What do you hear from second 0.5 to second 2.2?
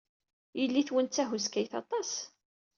Yelli-twen d tahuskayt aṭas.